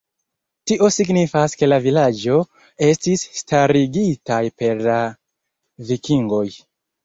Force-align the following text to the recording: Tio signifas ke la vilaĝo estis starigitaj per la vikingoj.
Tio 0.69 0.87
signifas 0.95 1.53
ke 1.59 1.69
la 1.69 1.79
vilaĝo 1.83 2.39
estis 2.89 3.27
starigitaj 3.43 4.43
per 4.59 4.85
la 4.91 4.99
vikingoj. 5.95 6.47